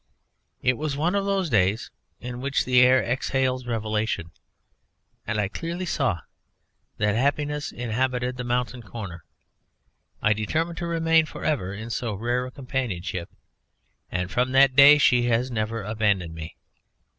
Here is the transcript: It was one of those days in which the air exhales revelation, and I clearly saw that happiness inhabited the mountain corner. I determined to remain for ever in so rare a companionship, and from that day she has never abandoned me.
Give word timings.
It 0.63 0.79
was 0.79 0.97
one 0.97 1.13
of 1.13 1.25
those 1.25 1.47
days 1.47 1.91
in 2.19 2.41
which 2.41 2.65
the 2.65 2.81
air 2.81 3.03
exhales 3.03 3.67
revelation, 3.67 4.31
and 5.27 5.37
I 5.39 5.47
clearly 5.47 5.85
saw 5.85 6.21
that 6.97 7.13
happiness 7.13 7.71
inhabited 7.71 8.35
the 8.35 8.43
mountain 8.43 8.81
corner. 8.81 9.23
I 10.19 10.33
determined 10.33 10.79
to 10.79 10.87
remain 10.87 11.27
for 11.27 11.45
ever 11.45 11.71
in 11.71 11.91
so 11.91 12.15
rare 12.15 12.47
a 12.47 12.51
companionship, 12.51 13.29
and 14.11 14.31
from 14.31 14.53
that 14.53 14.75
day 14.75 14.97
she 14.97 15.25
has 15.27 15.51
never 15.51 15.83
abandoned 15.83 16.33
me. 16.33 16.55